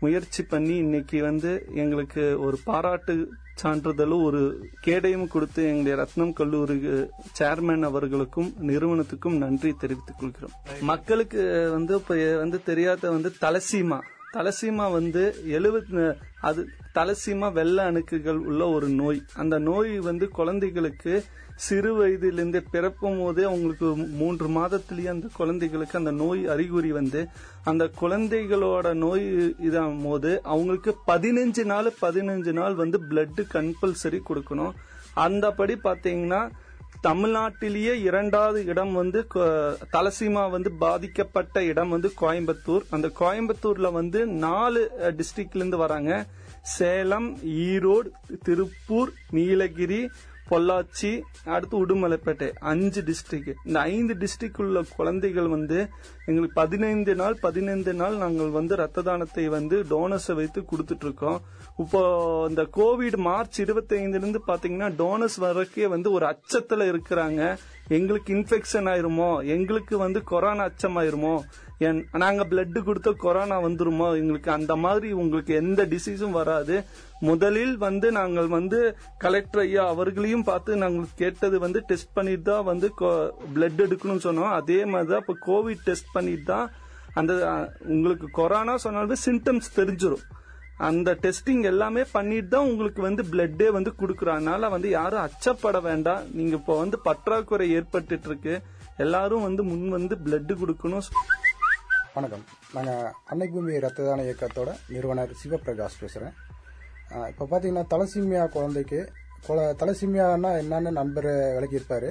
முயற்சி 0.00 0.42
பண்ணி 0.42 0.76
இன்னைக்கு 0.76 1.22
வந்து 1.22 1.66
எங்களுக்கு 1.74 2.40
ஒரு 2.40 2.58
பாராட்டு 2.64 3.28
சான்றிதழும் 3.62 4.22
ஒரு 4.22 4.68
கேடயம் 4.80 5.28
கொடுத்து 5.28 5.66
எங்களுடைய 5.66 5.94
ரத்னம் 6.02 6.32
கல்லூரி 6.32 6.74
சேர்மேன் 7.38 7.82
அவர்களுக்கும் 7.82 8.52
நிறுவனத்துக்கும் 8.62 9.36
நன்றி 9.36 9.74
தெரிவித்துக் 9.78 10.16
கொள்கிறோம். 10.18 10.50
மக்களுக்கு 10.80 11.70
வந்து 11.70 11.94
இப்ப 11.94 12.36
வந்து 12.36 12.62
தெரியாத 12.62 13.10
வந்து 13.10 13.32
தலசீமா. 13.40 13.98
தலசீமா 14.32 14.92
வந்து 14.92 15.34
எழுபத்தி 15.46 16.16
அது 16.40 16.68
தலசீமா 16.94 17.52
வெள்ள 17.52 17.82
அணுக்குகள் 17.82 18.36
உள்ள 18.36 18.68
ஒரு 18.68 18.88
நோய். 18.88 19.22
அந்த 19.34 19.58
நோய் 19.58 20.00
வந்து 20.00 20.28
குழந்தைகளுக்கு 20.28 21.24
சிறு 21.56 21.94
வயதிலிருந்து 21.94 22.62
பிறக்கும் 22.70 23.18
போதே 23.18 23.42
அவங்களுக்கு 23.42 23.96
மூன்று 23.96 24.48
மாதத்திலேயே 24.48 25.06
அந்த 25.06 25.28
குழந்தைகளுக்கு 25.36 25.98
அந்த 25.98 26.10
நோய் 26.10 26.46
அறிகுறி 26.46 26.92
வந்து 26.92 27.28
அந்த 27.64 27.90
குழந்தைகளோட 28.00 28.94
நோய் 28.94 29.54
இதாகும் 29.62 30.04
போது 30.04 30.42
அவங்களுக்கு 30.42 30.96
பதினஞ்சு 31.06 31.64
நாள் 31.64 31.92
பதினஞ்சு 32.02 32.52
நாள் 32.52 32.74
வந்து 32.74 33.00
பிளட்டு 33.10 33.44
கம்பல்சரி 33.52 34.20
கொடுக்கணும். 34.28 34.72
அந்தபடி 35.16 35.76
பாத்தீங்கன்னா 35.84 36.50
தமிழ்நாட்டிலேயே 37.02 37.92
இரண்டாவது 38.00 38.64
இடம் 38.64 38.92
வந்து 38.92 39.26
கொ- 39.34 39.76
தலசீமா 39.92 40.50
வந்து 40.50 40.72
பாதிக்கப்பட்ட 40.72 41.64
இடம் 41.64 41.88
வந்து 41.88 42.12
கோயம்புத்தூர். 42.20 42.80
அந்த 42.90 43.10
கோயம்புத்தூர்ல 43.20 43.92
வந்து 43.92 44.26
நாலு 44.26 44.90
டிஸ்ட்ரிக்ட்ல 45.00 45.56
இருந்து 45.56 45.76
வராங்க. 45.76 46.26
சேலம் 46.62 47.38
ஈரோடு 47.38 48.10
திருப்பூர் 48.42 49.12
நீலகிரி 49.30 50.10
பொள்ளாச்சி 50.50 51.22
அடுத்து 51.44 51.86
உடுமலைப்பேட்டை 51.86 52.52
அஞ்சு 52.58 53.02
டிஸ்ட்ரிக்ட் 53.02 53.54
இந்த 53.64 53.80
ஐந்து 53.80 54.14
டிஸ்ட்ரிக்ட் 54.14 54.56
உள்ள 54.56 54.82
குழந்தைகள் 54.96 55.48
வந்து 55.48 55.88
எங்களுக்கு 56.26 56.54
பதினைந்து 56.54 57.14
நாள் 57.14 57.36
பதினைந்து 57.40 57.94
நாள் 57.94 58.16
நாங்கள் 58.16 58.48
வந்து 58.48 58.76
ரத்த 58.76 59.02
தானத்தை 59.02 59.48
வந்து 59.48 59.82
டோனர்ஸை 59.82 60.34
வைத்து 60.34 60.60
கொடுத்துட்டு 60.60 61.04
இருக்கோம் 61.04 61.40
இப்போ 61.78 62.46
இந்த 62.48 62.62
கோவிட் 62.76 63.16
மார்ச் 63.16 63.60
25 63.60 64.08
இருந்து 64.08 64.40
பாத்தீங்கன்னா 64.46 64.88
டோனர்ஸ் 64.98 65.38
வரைக்கே 65.40 65.88
வந்து 65.88 66.12
ஒரு 66.12 66.26
அச்சத்துல 66.26 66.86
இருக்கிறாங்க. 66.92 67.56
எங்களுக்கு 67.88 68.34
இன்ஃபெக்ஷன் 68.34 68.88
ஆயிருமோ? 68.92 69.46
எங்களுக்கு 69.46 69.98
வந்து 69.98 70.22
கொரோனா 70.22 70.64
அச்சமாயிருமோ? 70.64 70.94
ஆயிருமோ 70.94 71.34
நாங்க 72.22 72.42
பிளட் 72.50 72.78
கொடுத்த 72.84 73.10
கொரோனா 73.24 73.56
வந்துருமோ? 73.64 74.06
எங்களுக்கு 74.20 74.50
அந்த 74.50 74.76
மாதிரி 74.84 75.08
உங்களுக்கு 75.22 75.52
எந்த 75.54 75.84
டிசீஸும் 75.92 76.36
வராது. 76.38 76.76
முதலில் 77.28 77.76
வந்து 77.76 78.12
நாங்கள் 78.18 78.48
வந்து 78.54 78.78
கலெக்டர் 79.24 79.62
ஐயா 79.64 79.84
அவர்களையும் 79.94 80.46
பார்த்து 80.50 80.76
நாங்கள் 80.76 81.18
கேட்டது 81.22 81.58
வந்து 81.58 81.82
டெஸ்ட் 81.90 82.12
பண்ணிட்டு 82.14 82.46
தான் 82.50 82.66
வந்து 82.70 82.88
பிளட் 83.56 83.84
எடுக்கணும்னு 83.86 84.26
சொன்னோம். 84.28 84.54
அதே 84.60 84.84
மாதிரி 84.92 85.10
தான் 85.12 85.22
இப்போ 85.24 85.36
கோவிட் 85.48 85.86
டெஸ்ட் 85.88 86.10
பண்ணிட்டு 86.12 86.48
தான் 86.52 86.66
அந்த 87.20 87.32
உங்களுக்கு 87.94 88.26
கொரோனா 88.40 88.76
சொன்னாலும் 88.86 89.24
சிம்டம்ஸ் 89.26 89.76
தெரிஞ்சிடும் 89.80 90.24
அந்த 90.88 91.10
டெஸ்டிங் 91.22 91.62
எல்லாமே 91.70 92.02
பண்ணிட்டு 92.16 92.50
தான் 92.54 92.66
உங்களுக்கு 92.70 93.00
வந்து 93.02 93.22
பிளட்டே 93.32 93.68
வந்து 93.76 93.92
கொடுக்குறோம். 94.00 94.68
வந்து 94.74 94.88
யாரும் 94.98 95.24
அச்சப்பட 95.26 95.78
வேண்டாம். 95.86 96.24
நீங்க 96.38 96.54
இப்போ 96.60 96.74
வந்து 96.82 96.98
பற்றாக்குறை 97.06 97.68
ஏற்பட்டு 97.78 98.20
இருக்கு. 98.30 98.54
எல்லாரும் 99.04 99.46
வந்து 99.46 99.62
முன் 99.70 99.88
வந்து 99.96 100.16
பிளட் 100.26 100.52
கொடுக்கணும். 100.62 101.08
வணக்கம். 102.16 102.44
நாங்கள் 102.74 103.08
அன்னை 103.30 103.46
பூமி 103.54 103.72
ரத்த 103.84 104.04
தான 104.04 104.22
இயக்கத்தோட 104.26 104.70
நிறுவனர் 104.92 105.32
சிவபிரகாஷ் 105.40 105.98
பேசுகிறேன் 106.02 106.34
இப்போ 107.30 107.44
பார்த்தீங்கன்னா 107.50 107.82
தலசீமியா 107.92 108.44
குழந்தைக்கு 108.54 109.00
குல 109.46 109.66
தலசீமியானா 109.80 110.50
என்னன்னு 110.60 110.90
நண்பர் 110.98 111.28
விளக்கியிருப்பார். 111.56 112.08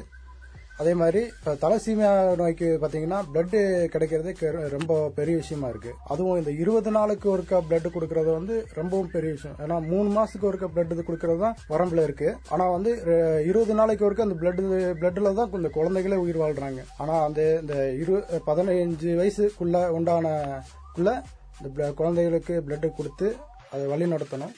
அதே 0.82 0.94
மாதிரி 1.02 1.22
இப்போ 1.36 1.52
தலசீமியா 1.62 2.10
நோய்க்கு 2.40 2.68
பார்த்தீங்கன்னா 2.82 3.20
பிளட்டு 3.34 3.60
கிடைக்கிறது 3.94 4.32
ரொம்ப 4.74 4.98
பெரிய 5.18 5.36
விஷயமா 5.42 5.68
இருக்கு. 5.74 5.92
அதுவும் 6.14 6.40
இந்த 6.42 6.52
இருபது 6.64 6.92
நாளுக்கு 6.98 7.28
ஒருக்க 7.34 7.62
பிளட் 7.70 7.88
கொடுக்கறது 7.96 8.30
வந்து 8.40 8.56
ரொம்பவும் 8.80 9.12
பெரிய 9.16 9.30
விஷயம். 9.38 9.56
ஏன்னா 9.66 9.78
மூணு 9.92 10.10
மாசத்துக்கு 10.18 10.50
ஒருக்க 10.52 10.68
பிளட் 10.76 10.94
கொடுக்கறது 11.10 11.40
தான் 11.46 11.58
வரம்புல 11.74 12.06
இருக்கு. 12.08 12.30
ஆனா 12.54 12.68
வந்து 12.76 12.92
இருபது 13.50 13.80
நாளைக்கு 13.80 14.08
ஒருக்க 14.10 14.28
அந்த 14.28 14.38
பிளட் 14.44 14.62
பிளட்ல 15.02 15.34
தான் 15.40 15.58
இந்த 15.62 15.72
குழந்தைகளே 15.80 16.20
உயிர் 16.26 16.44
வாழ்றாங்க. 16.44 16.84
ஆனா 17.04 17.16
அந்த 17.30 17.42
இந்த 17.64 17.76
இரு 18.04 18.16
பதினஞ்சு 18.50 19.12
வயசுக்குள்ள 19.22 19.88
உண்டான 19.98 20.36
இந்த 21.66 21.84
குழந்தைகளுக்கு 22.00 22.56
பிளட் 22.68 22.88
கொடுத்து 23.00 23.28
அதை 23.74 23.84
வழி 23.92 24.06
நடத்தணும் 24.16 24.56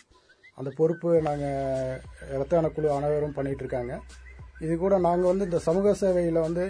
அந்த 0.60 0.70
பொறுப்பு 0.78 1.10
நாங்கள் 1.26 2.00
இரத்தான 2.36 2.70
குழு 2.76 2.88
அனைவரும் 2.96 3.36
பண்ணிட்டு 3.36 3.64
இருக்காங்க. 3.64 3.94
இது 4.60 4.74
கூட 4.78 4.96
நாங்கள் 5.00 5.32
வந்து 5.32 5.46
இந்த 5.46 5.60
சமூக 5.60 5.94
சேவையில் 5.94 6.40
வந்து 6.40 6.64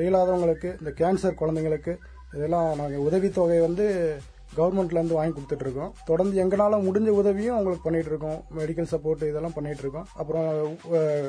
இயலாதவங்களுக்கு 0.00 0.70
இந்த 0.80 0.92
கேன்சர் 1.00 1.40
குழந்தைங்களுக்கு 1.40 1.94
இதெல்லாம் 2.32 2.70
நாங்கள் 2.76 3.04
உதவித்தொகை 3.06 3.58
வந்து 3.60 3.86
கவர்மெண்ட்லேருந்து 4.56 5.16
வாங்கி 5.16 5.34
கொடுத்துட்ருக்கோம். 5.34 5.92
தொடர்ந்து 6.04 6.40
எங்களால் 6.40 6.84
முடிஞ்ச 6.84 7.10
உதவியும் 7.12 7.54
அவங்களுக்கு 7.54 7.86
பண்ணிகிட்ருக்கோம் 7.86 8.36
இருக்கோம் 8.36 8.58
மெடிக்கல் 8.58 8.90
சப்போர்ட் 8.92 9.22
இதெல்லாம் 9.28 9.54
பண்ணிகிட்ருக்கோம் 9.56 10.06
இருக்கோம் 10.06 10.20
அப்புறம் 10.20 10.48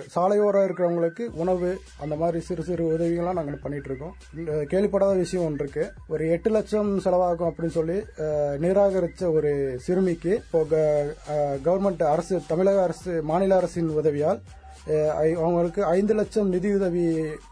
சாலையோரம் 0.08 0.66
இருக்கிறவங்களுக்கு 0.66 1.24
உணவு 1.36 1.70
அந்த 2.04 2.16
மாதிரி 2.16 2.40
சிறு 2.40 2.64
சிறு 2.64 2.84
உதவிகள்லாம் 2.90 3.40
நாங்கள் 3.40 3.64
பண்ணிகிட்ருக்கோம் 3.64 4.14
இருக்கோம் 4.26 4.68
கேள்விப்படாத 4.68 5.16
விஷயம் 5.16 5.46
ஒன்று 5.46 5.64
இருக்குது 5.66 5.92
ஒரு 6.08 6.26
எட்டு 6.28 6.52
லட்சம் 6.52 6.92
செலவாகும் 7.06 7.50
அப்படின்னு 7.50 7.78
சொல்லி 7.78 7.98
நிராகரித்த 8.58 9.32
ஒரு 9.32 9.54
சிறுமிக்கு 9.78 10.34
இப்போ 10.42 10.62
கவர்மெண்ட் 11.66 12.06
அரசு 12.14 12.38
தமிழக 12.48 12.84
அரசு 12.84 13.14
மாநில 13.24 13.56
அரசின் 13.56 13.92
உதவியால் 13.98 14.42
அவங்களுக்கு 14.88 15.82
ஐந்து 15.84 16.14
லட்சம் 16.14 16.50
நிதியுதவி 16.50 17.06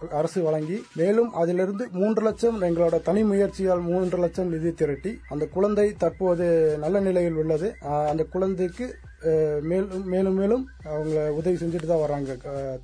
அரசு 0.09 0.43
வழங்கி 0.43 0.77
மேலும் 0.95 1.31
அதிலிருந்து 1.33 1.87
மூன்று 1.91 2.21
லட்சம் 2.23 2.61
எங்களோட 2.61 3.01
தனி 3.01 3.23
முயற்சியால் 3.23 3.81
மூன்று 3.81 4.17
லட்சம் 4.17 4.49
நிதி 4.49 4.71
திரட்டி 4.73 5.13
அந்த 5.29 5.45
குழந்தை 5.55 5.87
தற்போது 5.97 6.77
நல்ல 6.77 6.99
நிலையில் 6.99 7.39
உள்ளது. 7.43 7.69
அந்த 8.11 8.23
குழந்தைக்கு 8.23 8.87
மேலும் 9.69 10.05
மேலும் 10.13 10.37
மேலும் 10.41 10.63
அவங்கள 10.93 11.19
உதவி 11.39 11.57
செஞ்சுட்டு 11.61 11.87
தான் 11.91 12.01
வராங்க 12.03 12.37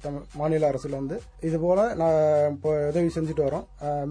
தமிழ் 0.03 0.27
மாநில 0.39 0.69
அரசுல 0.71 0.99
வந்து. 0.99 1.17
இது 1.47 1.57
போல 1.63 1.79
நான் 2.01 2.19
இப்போ 2.53 2.71
உதவி 2.91 3.09
செஞ்சுட்டு 3.15 3.47
வரோம் 3.47 3.65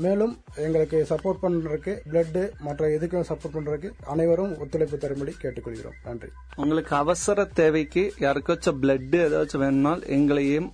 மேலும் 0.04 0.34
எங்களுக்கு 0.64 0.98
சப்போர்ட் 1.12 1.42
பண்றதுக்கு 1.44 1.94
பிளட்டு 2.10 2.42
மற்ற 2.66 2.90
எதுக்கும் 2.96 3.28
சப்போர்ட் 3.30 3.56
பண்றதுக்கு 3.56 3.90
அனைவரும் 4.14 4.52
ஒத்துழைப்பு 4.64 4.98
தரும்படி 5.04 5.34
கேட்டுக்கொள்கிறோம். 5.44 5.96
நன்றி. 6.08 6.30
உங்களுக்கு 6.64 6.94
அவசர 7.04 7.46
தேவைக்கு 7.62 8.04
யாருக்காச்சும் 8.26 8.80
பிளட் 8.82 9.16
ஏதாச்சும் 9.24 9.64
வேணும்னால் 9.64 10.04
எங்களையும் 10.18 10.70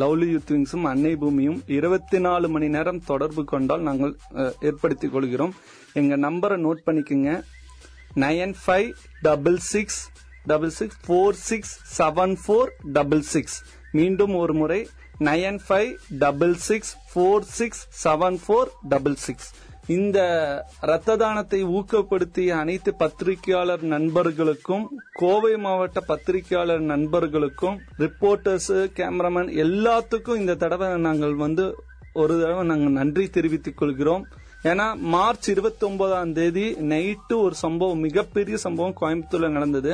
லவ்லி 0.00 0.26
யூத் 0.32 0.50
விங்ஸும் 0.54 0.88
அன்னை 0.90 1.12
பூமியும் 1.22 1.60
இருபத்தி 1.76 2.18
நாலு 2.26 2.46
மணி 2.54 2.66
நேரம் 2.74 3.00
தொடர்பு 3.10 3.42
கொண்டால் 3.52 3.86
நாங்கள் 3.88 4.12
ஏற்படுத்திக் 4.68 5.14
கொள்கிறோம். 5.14 5.54
எங்க 6.00 6.16
நம்பரை 6.26 6.56
நோட் 6.66 6.86
பண்ணிக்கோங்க. 6.86 7.30
Nine 8.22 8.54
five 8.60 8.90
double 9.26 9.58
six 9.72 9.98
double 10.50 10.74
six 10.78 10.98
four 11.06 11.38
six 11.48 11.72
seven 11.98 12.36
four 12.44 12.70
double 12.98 13.24
six 13.34 13.56
மீண்டும் 13.98 14.34
ஒரு 14.42 14.54
முறை 14.54 14.80
nine 15.28 15.60
five 15.66 15.92
double 16.24 16.56
six 16.68 16.92
four 17.10 17.46
six 17.58 17.82
seven 18.04 18.38
four 18.44 18.70
double 18.88 19.16
six 19.26 19.48
இந்த 19.94 20.18
இரத்த 20.82 21.16
தானத்தை 21.16 21.58
ஊக்கப்படுத்திய 21.78 22.48
அனைத்து 22.62 22.90
பத்திரிகையாளர் 22.94 23.82
நண்பர்களுக்கும் 23.92 24.84
கோவை 25.12 25.52
மாவட்ட 25.56 26.00
பத்திரிகையாளர் 26.00 26.82
நண்பர்களுக்கும் 26.92 27.76
ரிப்போர்ட்டர்ஸ் 27.98 28.72
கேமராமேன் 28.98 29.52
எல்லாத்துக்கும் 29.64 30.40
இந்த 30.42 30.56
தடவை 30.62 30.88
நாங்கள் 31.06 31.36
வந்து 31.44 31.66
ஒரு 32.12 32.34
தடவை 32.42 32.64
நாங்கள் 32.66 32.98
நன்றி 33.00 33.24
தெரிவித்துக் 33.28 33.76
கொள்கிறோம். 33.76 34.26
ஏன்னா 34.70 34.86
மார்ச் 35.14 35.48
இருபத்தி 35.54 35.86
ஒன்பதாம் 35.86 36.32
தேதி 36.32 36.66
நைட்டு 36.92 37.34
ஒரு 37.46 37.54
சம்பவம் 37.64 37.98
மிகப்பெரிய 37.98 38.56
சம்பவம் 38.56 38.98
கோயம்புத்தூர்ல 39.00 39.48
நடந்தது. 39.48 39.92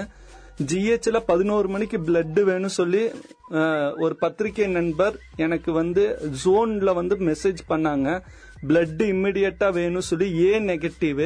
ஜிஹெச்ல 0.70 1.18
பதினோரு 1.26 1.68
மணிக்கு 1.74 1.98
பிளட் 2.06 2.40
வேணும் 2.48 2.76
சொல்லி 2.78 3.02
ஒரு 4.04 4.14
பத்திரிகை 4.22 4.66
நண்பர் 4.76 5.14
எனக்கு 5.44 5.70
வந்து 5.72 6.02
ஜோன்ல 6.42 6.92
வந்து 7.00 7.14
மெசேஜ் 7.28 7.62
பண்ணாங்க. 7.68 8.08
பிளட் 8.68 9.02
இம்மிடியட்டா 9.12 9.68
வேணும் 9.78 10.08
சொல்லி 10.10 10.28
ஏ 10.44 10.52
நெகட்டிவ் 10.70 11.24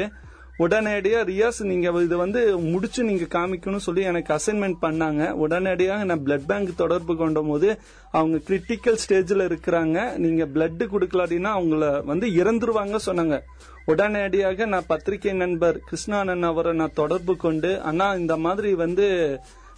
உடனடியா 0.65 1.19
ரியாஸ் 1.31 1.59
நீங்க 1.71 1.89
இது 2.05 2.17
வந்து 2.17 2.43
முடிச்சு 2.59 3.01
நீங்க 3.09 3.25
காமிக்கணும் 3.35 3.85
சொல்லி 3.87 4.03
எனக்கு 4.11 4.31
அசைன்மெண்ட் 4.37 4.79
பண்ணாங்க. 4.85 5.23
உடனடியாக 5.45 6.07
நான் 6.11 6.23
பிளட் 6.27 6.47
பேங்க் 6.51 6.71
தொடர்பு 6.77 7.15
கொண்ட 7.17 7.41
போது 7.49 7.69
அவங்க 8.19 8.37
கிரிட்டிக்கல் 8.49 9.01
ஸ்டேஜ்ல 9.03 9.49
இருக்கிறாங்க. 9.51 9.99
நீங்க 10.25 10.45
பிளட் 10.55 10.83
கொடுக்கலாட்டினா 10.93 11.51
அவங்கள 11.59 12.05
வந்து 12.13 12.29
இறந்துருவாங்க 12.41 12.99
சொன்னாங்க. 13.09 13.39
உடனடியாக 13.87 14.67
நான் 14.67 14.87
பத்திரிகை 14.87 15.33
நண்பர் 15.33 15.77
கிருஷ்ணானன் 15.91 16.47
அவரை 16.51 16.73
நான் 16.73 16.99
தொடர்பு 17.03 17.37
கொண்டு 17.37 17.71
அண்ணா 17.81 18.15
இந்த 18.15 18.37
மாதிரி 18.37 18.75
வந்து 18.75 19.07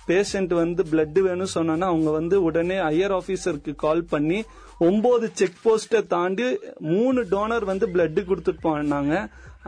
பேஷண்ட் 0.06 0.54
வந்து 0.54 0.82
பிளட் 0.90 1.18
வேணும் 1.26 1.52
சொன்னா 1.54 1.86
அவங்க 1.86 2.10
வந்து 2.10 2.42
உடனே 2.42 2.76
ஹையர் 2.76 3.14
ஆபீசருக்கு 3.18 3.74
கால் 3.74 4.04
பண்ணி 4.04 4.38
ஒன்பது 4.78 5.30
செக் 5.32 5.60
போஸ்டை 5.64 6.00
தாண்டி 6.06 6.46
மூணு 6.78 7.22
டோனர் 7.22 7.64
வந்து 7.64 7.86
பிளட் 7.86 8.20
கொடுத்துட்டு 8.30 8.62
போனாங்க. 8.62 9.14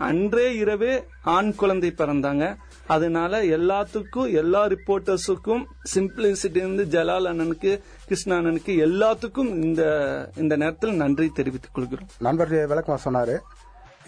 அன்றே 0.09 0.57
இரவே 0.57 0.93
ஆண் 1.37 1.55
குழந்தை 1.55 1.95
பிறந்தாங்க. 1.97 2.45
அதனால 2.87 3.43
எல்லாத்துக்கும் 3.59 4.33
எல்லா 4.33 4.67
ரிப்போர்ட்டர்ஸுக்கும் 4.67 5.65
சிம்பிளிசிட்டி 5.95 6.61
இருந்து 6.63 6.85
ஜலால் 6.85 7.31
அண்ணனுக்கு 7.33 7.73
கிருஷ்ணா 8.05 8.37
அண்ணனுக்கு 8.39 8.75
எல்லாத்துக்கும் 8.89 9.51
இந்த 9.67 9.83
இந்த 10.37 10.57
நேரத்தில் 10.57 11.01
நன்றி 11.05 11.29
தெரிவித்துக் 11.29 11.75
கொள்கிறோம். 11.75 12.09
நண்பர் 12.19 12.49
விளக்கமாக 12.49 13.03
சொன்னாரு. 13.07 13.37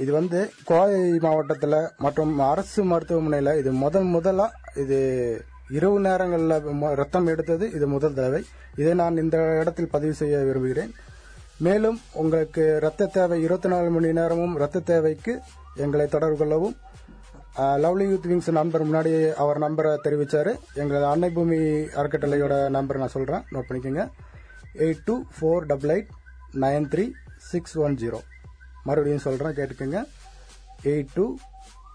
இது 0.00 0.10
வந்து 0.12 0.38
கோவை 0.68 1.00
மாவட்டத்தில் 1.24 1.78
மற்றும் 2.04 2.38
அரசு 2.50 2.82
மருத்துவமனையில் 2.90 3.58
இது 3.60 3.70
முதல் 3.84 4.08
முதலாக 4.14 4.78
இது 4.82 4.98
இரவு 5.76 5.98
நேரங்களில் 6.06 6.94
ரத்தம் 7.00 7.28
எடுத்தது 7.32 7.64
இது 7.76 7.86
முதல் 7.94 8.16
தடவை. 8.18 8.40
இதை 8.80 8.92
நான் 9.00 9.20
இந்த 9.22 9.36
இடத்தில் 9.60 9.92
பதிவு 9.94 10.14
செய்ய 10.20 10.38
விரும்புகிறேன். 10.48 10.92
மேலும் 11.66 11.98
உங்களுக்கு 12.20 12.62
ரத்த 12.84 13.10
தேவை 13.16 13.36
இருபத்தி 13.42 13.68
நாலு 13.72 13.90
மணி 13.96 14.10
நேரமும் 14.20 14.56
ரத்த 14.62 14.84
தேவைக்கு 14.92 15.34
எங்களை 15.84 16.06
தொடர்பு 16.14 16.38
கொள்ளவும். 16.40 16.76
லவ்லி 17.84 18.04
யூத் 18.10 18.28
விங்ஸ் 18.30 18.50
நம்பர் 18.60 18.86
முன்னாடி 18.88 19.14
அவர் 19.44 19.62
நம்பரை 19.64 19.92
தெரிவித்தார் 20.06 20.52
எங்களது 20.80 21.06
அன்னை 21.12 21.30
பூமி 21.30 21.58
அறக்கட்டளையோட 22.00 22.54
நம்பர் 22.76 23.00
நான் 23.02 23.16
சொல்கிறேன் 23.16 23.46
நோட் 23.54 23.68
பண்ணிக்கோங்க. 23.70 24.04
Eight 24.84 25.06
two 25.08 25.16
four 25.36 25.66
double 25.72 25.94
eight 25.96 26.12
nine 26.66 26.88
three 26.94 27.06
six 27.52 27.76
one 27.86 27.98
zero. 28.02 28.20
மறுபடியும் 28.84 29.24
சொல்கிறேன் 29.26 29.56
கேட்டுக்கோங்க. 29.58 30.00
Eight 30.82 31.14
two 31.14 31.26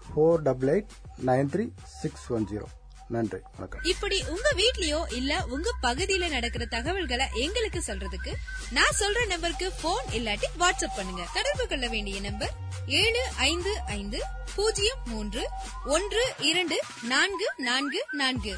four 0.08 0.42
double 0.48 0.70
eight 0.74 0.92
nine 1.26 1.50
three 1.54 1.64
six 2.00 2.26
one 2.36 2.46
zero 2.48 2.66
நன்றி 3.08 3.38
வணக்கம். 3.56 3.82
இப்படி 3.82 4.16
உங்க 4.28 4.48
வீட்லயோ 4.56 5.12
இல்ல 5.12 5.32
உங்க 5.54 5.68
பகுதியில 5.82 6.30
நடக்கிற 6.30 6.64
தகவல்களை 6.64 7.26
எங்களுக்கு 7.34 7.80
சொல்றதுக்கு 7.86 8.32
நான் 8.70 8.98
சொல்ற 8.98 9.26
நம்பருக்கு 9.26 9.72
போன் 9.82 10.08
இல்லாட்டி 10.12 10.48
வாட்ஸ்அப் 10.58 10.96
பண்ணுங்க. 10.96 11.22
தொடர்பு 11.34 11.66
கொள்ள 11.68 11.88
வேண்டிய 11.88 12.20
நம்பர் 12.20 12.52
ஏழு 12.86 13.22
ஐந்து 13.36 13.72
ஐந்து 13.86 14.20
பூஜ்ஜியம் 14.54 15.02
மூன்று 15.04 15.48
ஒன்று 15.84 16.24
இரண்டு 16.38 16.80
நான்கு 17.02 17.48
நான்கு 17.56 18.02
நான்கு. 18.12 18.54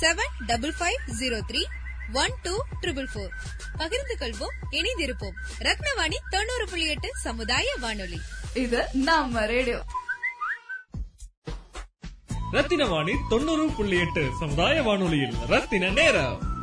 Seven 0.00 0.34
double 0.46 0.74
five 0.80 0.98
zero 1.20 1.38
three 1.50 1.62
one 2.12 2.34
two 2.42 2.62
triple 2.80 3.06
four 3.14 3.28
பகிர்ந்து 3.76 4.16
கொள்வோம் 4.20 4.64
இணைந்திருப்போம். 4.70 5.32
ரத்னவாணி 5.58 6.14
தொண்ணூறு 6.30 6.66
புள்ளி 6.68 6.86
எட்டு 6.86 7.10
சமுதாய 7.16 7.76
வானொலி. 7.80 8.20
இது 8.54 8.86
நம்ம 8.92 9.46
ரேடியோ. 9.46 9.84
ரத்தின 12.50 12.86
வாணி 12.86 13.12
தொண்ணூறு 13.28 13.70
புள்ளி 13.70 13.98
எட்டு 13.98 14.30
சமுதாய 14.40 14.82
வானொலியில் 14.82 15.34
ரத்தின 15.46 15.88
நேரம். 15.88 16.57